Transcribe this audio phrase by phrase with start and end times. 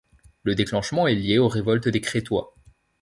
[0.41, 2.55] Le déclenchement est lié aux révoltes des Crétois.